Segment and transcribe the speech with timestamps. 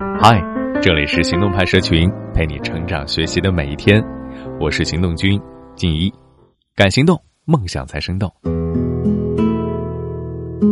[0.00, 0.40] 嗨，
[0.80, 4.00] 这里是行动派社群，陪你成长学习的每一天。
[4.60, 5.40] 我是行动君
[5.74, 6.08] 静怡，
[6.76, 8.32] 敢行动，梦想才生动。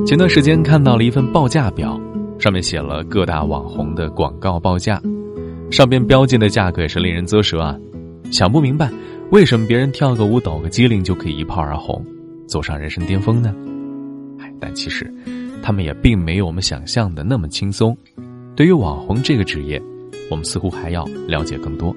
[0.06, 2.00] 前段时间看到了一份报价表，
[2.38, 5.02] 上面写了各大网红的广告报价，
[5.72, 7.76] 上边标记的价格也是令人啧舌啊！
[8.30, 8.88] 想不明白，
[9.32, 12.00] 为什么别人跳个舞、抖个机灵就可以一炮而红，
[12.46, 13.52] 走上人生巅峰呢？
[14.38, 15.12] 哎，但其实，
[15.64, 17.96] 他们也并没有我们想象的那么轻松。
[18.56, 19.80] 对于网红这个职业，
[20.30, 21.94] 我们似乎还要了解更多。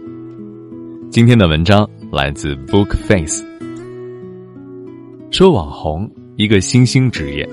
[1.10, 3.42] 今天的文章来自 Book Face，
[5.32, 7.48] 说网红一个新兴职业，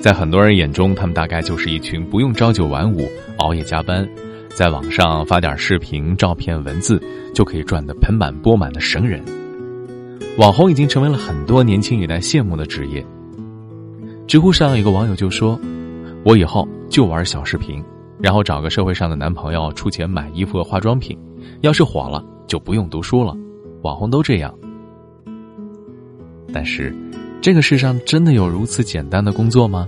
[0.00, 4.04] 在很多人眼中，他们大概就是一群不用朝九晚五、熬夜加班，
[4.48, 7.00] 在网上发点视频、照片、文字
[7.32, 9.22] 就可以赚得盆满钵满的神人。
[10.38, 13.06] 网红已经成为了很多年轻一代羡慕的职业。
[14.26, 15.56] 知乎上有个网友就说
[16.26, 17.80] ：“我以后就玩小视频。”
[18.24, 21.14] 然后找个社会上的男朋友出钱买衣服和化妆品，
[21.60, 23.36] 要是火了就不用读书了。
[23.82, 24.58] 网红都这样。
[26.50, 26.96] 但是，
[27.42, 29.86] 这个世上真的有如此简单的工作吗？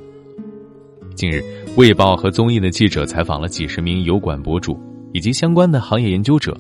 [1.15, 1.43] 近日，
[1.79, 4.79] 《卫报》和综艺的记者采访了几十名油管博主
[5.15, 6.55] 以及相关的行业研究者，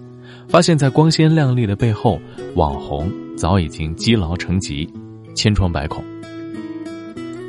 [0.48, 2.18] 发现，在光鲜亮丽的背后，
[2.54, 4.90] 网红早已经积劳成疾，
[5.34, 6.02] 千疮百孔。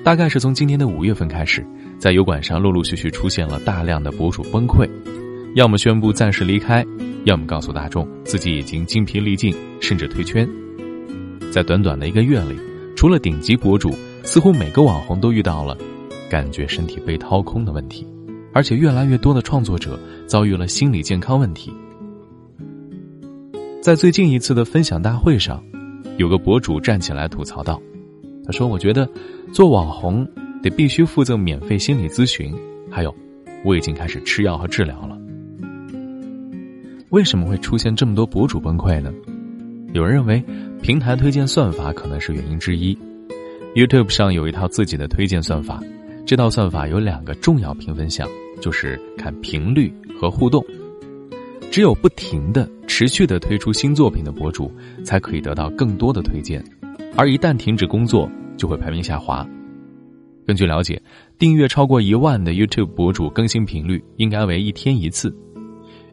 [0.08, 1.68] 大概是从今年的五月份开始。
[2.00, 4.90] 在油管上陆陆续续出现了大量的博主崩溃，
[5.54, 6.82] 要么宣布暂时离开，
[7.26, 10.48] 要么告诉大众自己已经精疲力尽，甚至退圈。
[11.52, 12.58] 在短短的一个月里，
[12.96, 15.78] 除了顶级博主，似乎每个网红都遇到了
[16.30, 18.08] 感觉身体被掏空的问题，
[18.54, 21.70] 而且越来越多的创作者遭遇了心理健康问题。
[23.82, 25.62] 在最近一次的分享大会上，
[26.16, 27.82] 有个博主站起来吐槽道
[28.48, 29.08] ：“他说，我觉得
[29.54, 30.28] 做网红。”
[30.64, 32.52] 得必须负责免费心理咨询，
[32.90, 33.16] 还有，
[33.64, 35.16] 我已经开始吃药和治疗了。
[37.10, 39.14] 为什么会出现这么多博主崩溃呢？
[39.94, 40.44] 有人认为
[40.82, 42.98] 平台推荐算法可能是原因之一。
[43.76, 45.80] YouTube 上有一套自己的推荐算法，
[46.26, 48.28] 这套算法有两个重要评分项，
[48.60, 50.66] 就是看频率和互动。
[51.70, 54.72] 只有不停的、持续的推出新作品的博主，
[55.06, 56.66] 才可以得到更多的推荐，
[57.16, 59.48] 而一旦停止工作，就会排名下滑。
[60.46, 61.02] 根据了解，
[61.38, 65.36] 订阅超过一万的 YouTube 博主更新频率应该为一天一次。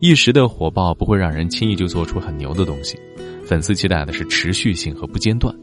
[0.01, 2.99] 一时的火爆不会让人轻易就做出很牛的东西，
[3.45, 5.55] 粉丝期待的是持续性和不间断。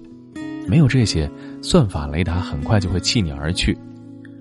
[0.68, 1.30] 没有这些，
[1.62, 3.78] 算法雷达很快就会弃你而去。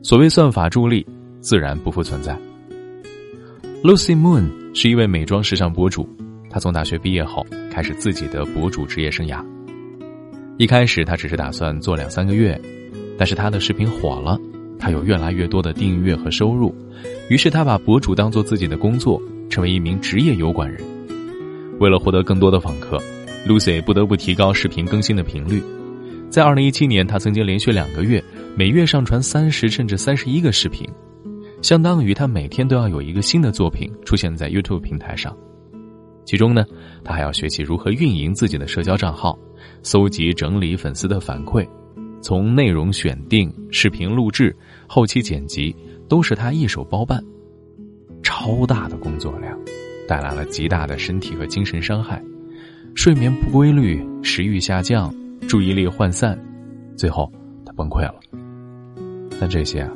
[0.02, 1.04] 所谓算法助力，
[1.40, 2.38] 自然不复存在。
[3.82, 6.08] Lucy Moon 是一位美妆时尚博主，
[6.48, 9.44] 她从大学毕业后开始自己的博主职业生涯。
[10.60, 12.60] 一开始，他只是打算做两三个月。
[13.16, 14.38] 但是他的视频火了，
[14.78, 16.75] 他有越来越多的订阅和收入，
[17.31, 20.78] 于是他把博主当做自己的工作，成为一名职业油管人。
[21.78, 22.98] 为了获得更多的访客
[23.48, 25.62] ，Lucy 不得不提高视频更新的频率。
[26.28, 28.22] 在2017年，他曾经连续两个月
[28.54, 30.87] 每月上传三十甚至三十一个视频，
[31.62, 35.34] 相当于他每天都要有一个新的作品出现在 YouTube 平台上。
[36.25, 36.64] 其中呢，
[37.03, 39.38] 他还要学习如何运营自己的社交账号，
[39.82, 41.66] 搜集整理粉丝的反馈。
[42.22, 44.54] 从内容选定、视频录制、
[44.86, 45.75] 后期剪辑，
[46.06, 47.25] 都是他一手包办，
[48.22, 49.59] 超大的工作量，
[50.06, 52.22] 带来了极大的身体和精神伤害，
[52.94, 55.12] 睡眠不规律、食欲下降、
[55.48, 56.38] 注意力涣散，
[56.94, 57.32] 最后
[57.64, 58.14] 他崩溃了。
[59.41, 59.91] 但这些啊，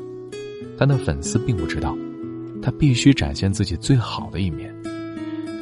[0.79, 1.95] 他的粉丝并不知道，
[2.63, 4.74] 他必须展现自己最好的一面，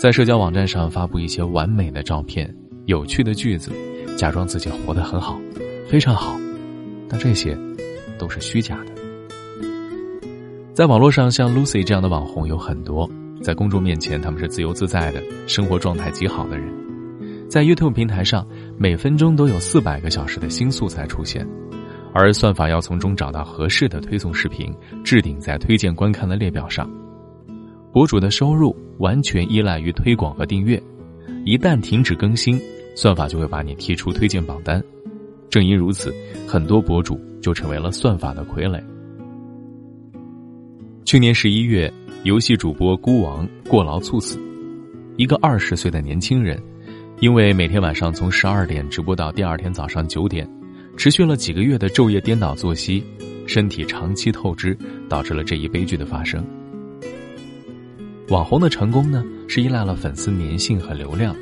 [0.03, 2.53] 在社交网站上发布一些完美的照片、
[2.87, 3.71] 有趣的句子，
[4.19, 5.41] 假装自己活得很好，
[5.87, 6.37] 非常好。
[7.09, 7.57] 但这些，
[8.19, 8.93] 都是虚假的。
[10.75, 13.09] 在网络上，像 Lucy 这样的网红有很多，
[13.45, 16.69] 在公众面前他们是自由自在的，生活状态极好的人。
[17.49, 18.45] 在 YouTube 平台上，
[18.77, 21.47] 每分钟都有四百个小时的新素材出现，
[22.13, 24.75] 而算法要从中找到合适的推送视频，
[25.05, 26.91] 置顶在推荐观看的列表上。
[27.93, 30.80] 博主的收入完全依赖于推广和订阅，
[31.44, 32.60] 一旦停止更新，
[32.94, 34.83] 算法就会把你踢出推荐榜单。
[35.50, 36.15] 正因如此，
[36.47, 38.83] 很多博主就成为了算法的傀儡。
[41.04, 41.92] 去年十一月，
[42.22, 44.39] 游戏主播孤王过劳猝死，
[45.16, 46.59] 一个二十岁的年轻人，
[47.21, 50.48] 因为每天晚上从十二点直播到第二天早上九点，
[50.97, 53.04] 持续了几个月的昼夜颠倒作息，
[53.47, 54.74] 身体长期透支，
[55.09, 56.42] 导致了这一悲剧的发生。
[58.33, 61.37] 网红的成功呢，是依赖了粉丝粘性和流量，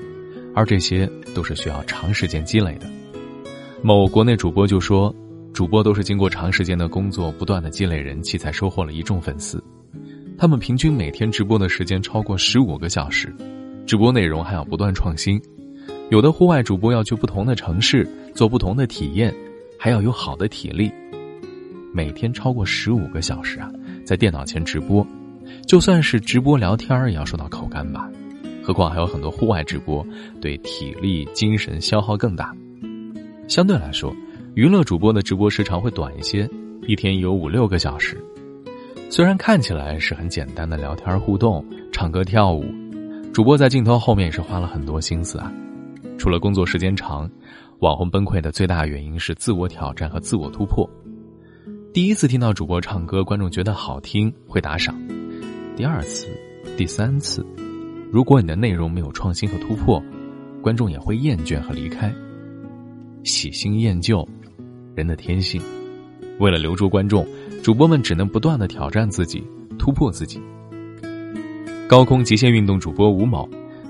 [0.56, 2.90] 而这些都是需要长时间积累的。
[3.80, 5.14] 某国内主播就说
[5.54, 9.62] ：“主播都是经过长时间的工作，不断的积累人气，才收获了一众粉丝。
[10.36, 13.32] 他们平均每天直播的时间超过十五个小时，
[13.86, 15.40] 直播内容还要不断创新。
[16.10, 18.04] 有的户外主播要去不同的城市
[18.34, 19.32] 做不同的体验，
[19.78, 20.90] 还要有好的体力。
[21.94, 23.70] 每天超过十五个小时啊，
[24.04, 25.06] 在电脑前直播，
[25.66, 28.08] 就算是直播聊天也要说到口干吧。
[28.62, 30.06] 何况还有很多户外直播，
[30.40, 32.54] 对体力、精神消耗更大。
[33.48, 34.14] 相对来说，
[34.54, 36.48] 娱乐主播的直播时长会短一些，
[36.86, 38.16] 一天有五六个小时。
[39.08, 42.64] 虽然看起来是很简单的聊天互动、唱歌跳舞，
[43.32, 45.52] 主播在镜头后面也是花了很多心思啊。
[46.16, 47.28] 除了工作时间长，
[47.80, 50.88] 网红崩溃的最大原因是自我挑战和自我突破。
[51.92, 54.94] 第一次听到主播唱歌，观众觉得好听会打赏；
[55.80, 56.26] 第二次、
[56.76, 57.42] 第三次，
[58.12, 59.98] 如果你的内容没有创新和突破，
[60.60, 62.14] 观众也会厌倦和离开。
[63.24, 64.28] 喜新厌旧，
[64.94, 65.58] 人的天性。
[66.38, 67.26] 为了留住观众。
[67.62, 69.42] 主播们只能不断的挑战自己，
[69.78, 70.38] 突破自己。
[71.88, 73.48] 高空极限运动主播吴某，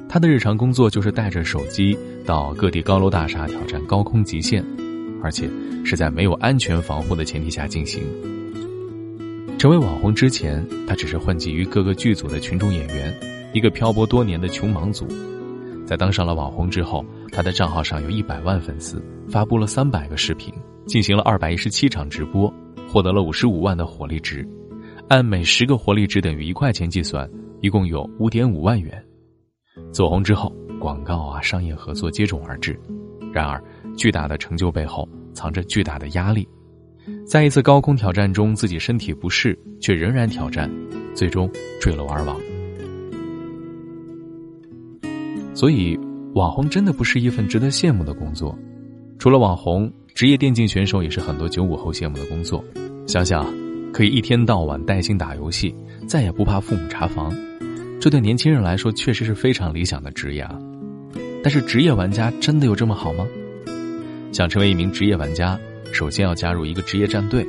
[0.09, 4.65] 他的日常工作就是带着手机到各地高楼大厦挑战高空极限，
[5.25, 5.51] 而且
[5.85, 8.01] 是在没有安全防护的前提下进行。
[9.61, 13.15] 成为网红之前，他只是混迹于各个剧组的群众演员，
[13.53, 15.07] 一个漂泊多年的穷忙族。
[15.87, 20.51] 在当上了网红之后，他的账号上有一百万粉丝，发布了三百个视频，
[20.87, 22.51] 进行了二百一十七场直播。
[22.89, 24.49] 获得了五十五万的火力值，
[25.09, 27.31] 按每十个火力值等于一块钱计算，
[27.61, 29.05] 一共有五点五万元。
[29.93, 32.81] 走红之后，广告啊、商业合作接踵而至。
[33.31, 33.63] 然而，
[33.95, 36.49] 巨大的成就背后藏着巨大的压力。
[37.27, 40.71] 在一次高空挑战中，自己身体不适，却仍然挑战，
[41.15, 41.51] 最终
[41.81, 42.37] 坠楼而亡。
[45.55, 45.99] 所以，
[46.35, 48.59] 网红真的不是一份值得羡慕的工作。
[49.19, 49.93] 除了网红。
[50.13, 52.63] 职业电竞选手也是很多九五后羡慕的工作。
[53.07, 53.47] 想想，
[53.93, 55.75] 可以一天到晚带薪打游戏，
[56.07, 57.33] 再也不怕父母查房，
[58.01, 60.59] 这对年轻人来说确实是非常理想的职业啊。
[61.43, 63.25] 但是，职业玩家真的有这么好吗？
[64.33, 65.59] 想成为一名职业玩家，
[65.93, 67.47] 首先要加入一个职业战队，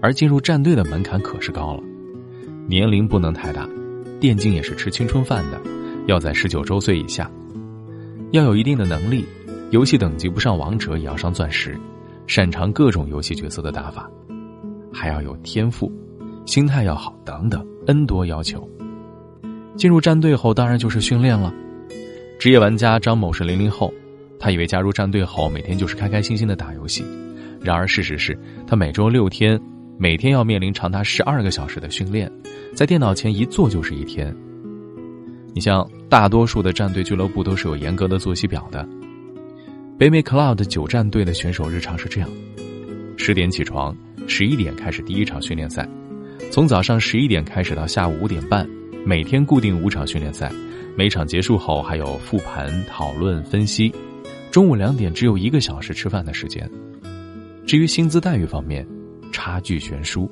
[0.00, 1.82] 而进入战队的门槛可是高了，
[2.66, 3.68] 年龄不能太大，
[4.20, 5.60] 电竞也是吃青春饭的，
[6.06, 7.30] 要在十九周岁以下，
[8.30, 9.24] 要有一定的能力，
[9.70, 11.78] 游戏等级不上王者也要上钻石。
[12.28, 14.08] 擅长各种游戏角色的打法，
[14.92, 15.92] 还要有天赋，
[16.46, 18.66] 心态要好，等等 N 多要求。
[19.76, 21.52] 进入战队后，当然就是训练了。
[22.38, 23.92] 职业玩家张某是零零后，
[24.38, 27.04] 他以为加入战队后每天就是开开心心的打游戏，
[27.62, 29.60] 然而事实是他每周六天，
[29.98, 32.30] 每天要面临长达十二个小时的训练，
[32.74, 34.34] 在电脑前一坐就是一天。
[35.54, 38.88] 你像大多数的战队俱乐部都是有严格的作息表的。
[39.98, 42.28] 北美 Cloud 九战队的选手日常是这样：
[43.16, 45.88] 十点起床，十一点开始第一场训练赛，
[46.50, 48.68] 从早上十一点开始到下午五点半，
[49.04, 50.50] 每天固定五场训练赛，
[50.96, 53.92] 每场结束后还有复盘、讨论、分析。
[54.50, 56.68] 中午两点只有一个小时吃饭的时间。
[57.66, 58.86] 至于薪资待遇方面，
[59.30, 60.30] 差距悬殊。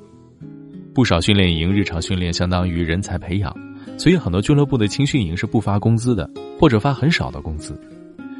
[0.93, 3.55] 不少训练营日常训练相当于人才培养，
[3.97, 6.29] 所以很多俱乐部的青训营是不发工资的，
[6.59, 7.81] 或者发很少的工资。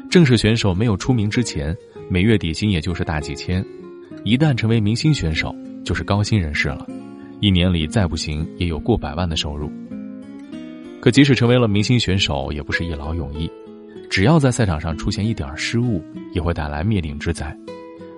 [0.09, 1.75] 正式选手没有出名之前，
[2.09, 3.63] 每月底薪也就是大几千；
[4.25, 5.55] 一旦成为明星选手，
[5.85, 6.85] 就是高薪人士了，
[7.39, 9.71] 一年里再不行也有过百万的收入。
[10.99, 13.49] 可即使成为了明星选手，也不是一劳永逸，
[14.09, 17.57] 只要在赛场上出现一点失误，也会带来灭顶之灾，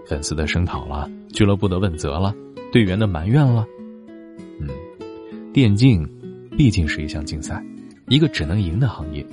[0.07, 2.33] 粉丝的声讨了，俱乐部的问责了，
[2.71, 3.65] 队员的埋怨了。
[4.59, 4.67] 嗯，
[5.53, 6.07] 电竞
[6.57, 7.63] 毕竟是一项竞赛，
[8.07, 9.25] 一个只能赢的行业，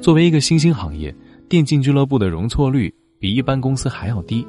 [0.00, 1.14] 作为一个新兴行业。
[1.48, 4.46] 电竞俱乐部的容错率比一般公司还要低，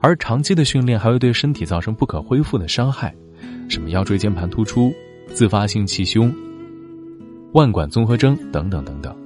[0.00, 3.14] 而长期的训练还会对身体造成不可恢复的伤害，
[3.68, 4.92] 什么腰椎间盘突出、
[5.28, 6.34] 自发性气胸、
[7.52, 9.16] 腕管综合征等等等等，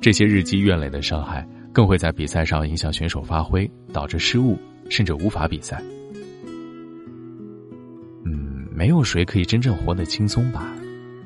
[0.00, 4.58] 这些日积月累的伤害更会在比赛上影响选手发挥，导致失误，
[4.90, 5.82] 甚至无法比赛。
[8.26, 10.76] 嗯，没有谁可以真正活得轻松吧？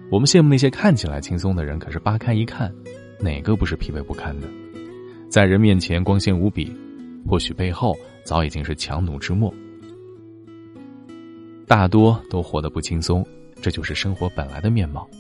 [0.08, 2.72] 我们羡慕那些看起来轻松的人，可是扒开一看，
[3.18, 4.46] 哪个不是疲惫不堪的？
[5.28, 6.72] 在人面前光鲜无比，
[7.26, 9.52] 或许背后早已经是强弩之末。
[11.66, 13.26] 大多都活得不轻松，
[13.60, 15.10] 这就是生活本来的面貌。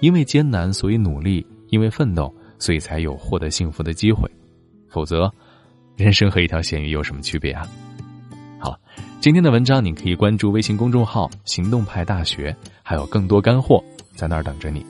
[0.00, 4.26] 因为艰难，所以努力；因为奋斗，所以才有获得幸福的机会。
[4.88, 5.30] 否则，
[5.98, 7.68] 人生和一条咸鱼有什么区别啊？
[8.60, 8.78] 好
[9.20, 13.82] 今天的文章你可以关注微信公众号行动派大学还有更多干货
[14.14, 14.86] 在那儿等着你。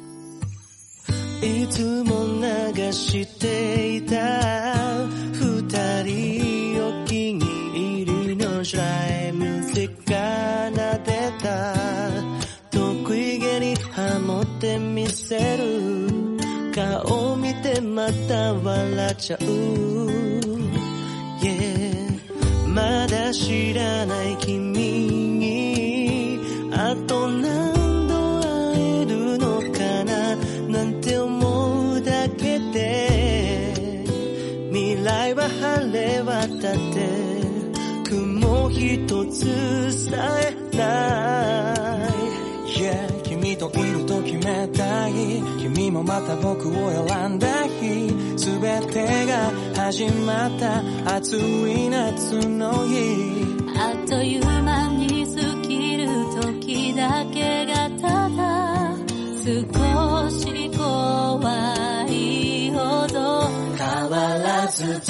[46.28, 53.56] た僕を選んだ日全てが始まった暑い夏の日。
[53.74, 56.06] あっという間に過ぎる
[56.42, 58.94] 時だけがただ
[59.42, 63.48] 少し怖いほど。
[63.78, 65.00] 変わらずずっ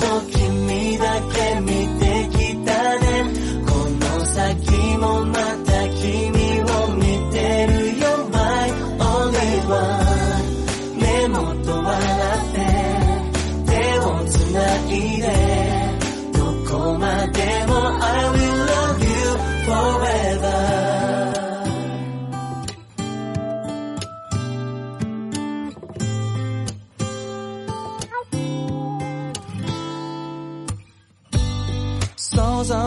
[0.00, 0.13] と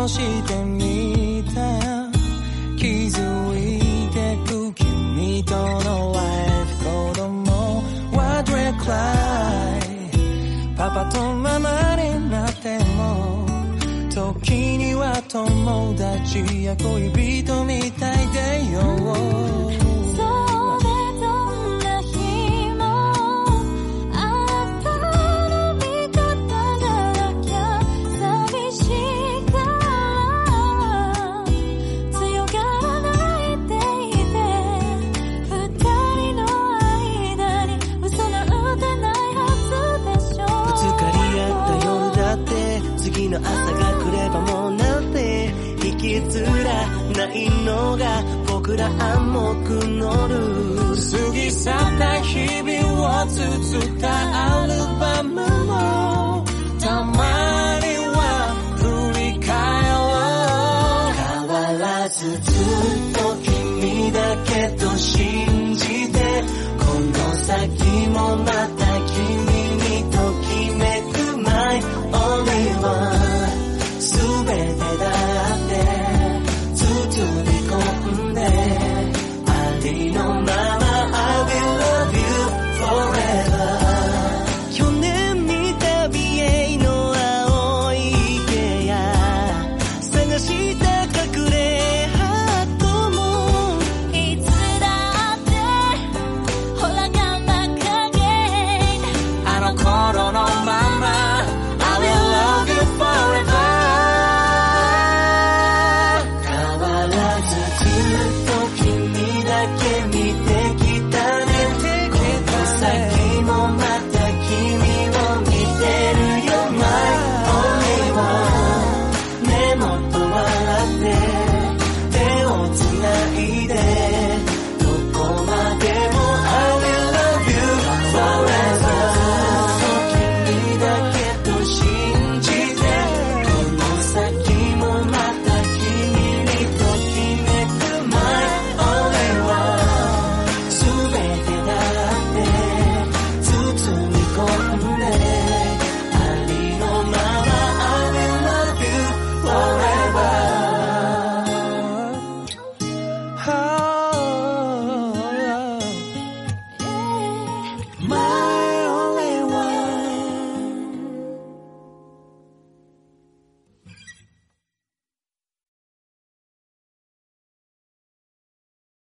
[0.08, 2.10] してみた
[2.78, 3.20] 気づ
[3.58, 7.84] いてく君とのライフ子供
[8.14, 13.46] What red cry パパとママになっても。
[14.18, 19.87] 時には友達や恋人みたいでよ。
[43.40, 45.54] の朝が来ればもうなんて
[45.84, 54.08] 引きずらないのが僕ら暗黙のルール過ぎ去った日々を綴った
[54.62, 55.32] アルバム
[55.66, 56.46] も。
[56.80, 58.20] たまには
[58.78, 58.82] 振
[59.20, 59.50] り返
[59.92, 59.98] ろ
[61.04, 61.14] う。
[61.14, 62.42] 変わらずずっ
[63.14, 64.57] と君だけ。